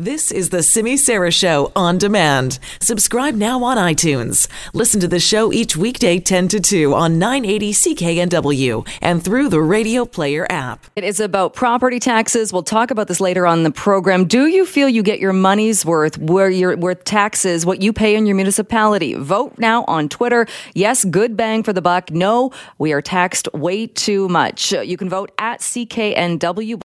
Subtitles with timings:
[0.00, 2.60] This is the Simi Sara Show on demand.
[2.80, 4.46] Subscribe now on iTunes.
[4.72, 9.60] Listen to the show each weekday 10 to 2 on 980 CKNW and through the
[9.60, 10.86] Radio Player app.
[10.94, 12.52] It is about property taxes.
[12.52, 14.26] We'll talk about this later on the program.
[14.26, 18.14] Do you feel you get your money's worth where your worth taxes, what you pay
[18.14, 19.14] in your municipality?
[19.14, 20.46] Vote now on Twitter.
[20.74, 22.12] Yes, good bang for the buck.
[22.12, 24.70] No, we are taxed way too much.
[24.70, 26.76] You can vote at CKNW.